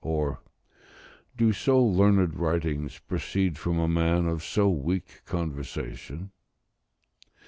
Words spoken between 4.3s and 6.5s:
so weak conversation?"